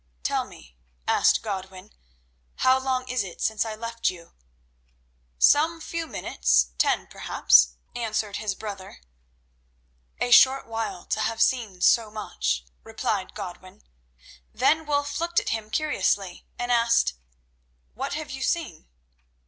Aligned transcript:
"Tell 0.23 0.45
me," 0.45 0.75
asked 1.07 1.43
Godwin, 1.43 1.91
"how 2.55 2.79
long 2.79 3.07
is 3.07 3.23
it 3.23 3.39
since 3.39 3.65
I 3.65 3.75
left 3.75 4.09
you?" 4.09 4.33
"Some 5.37 5.79
few 5.79 6.07
minutes—ten 6.07 7.05
perhaps," 7.05 7.75
answered 7.95 8.37
his 8.37 8.55
brother. 8.55 9.01
"A 10.19 10.31
short 10.31 10.65
while 10.65 11.05
to 11.05 11.19
have 11.19 11.39
seen 11.39 11.81
so 11.81 12.09
much," 12.09 12.65
replied 12.83 13.35
Godwin. 13.35 13.83
Then 14.51 14.87
Wulf 14.87 15.19
looked 15.19 15.39
at 15.39 15.49
him 15.49 15.69
curiously 15.69 16.47
and 16.57 16.71
asked: 16.71 17.13
"What 17.93 18.13
have 18.15 18.31
you 18.31 18.41
seen?" 18.41 18.87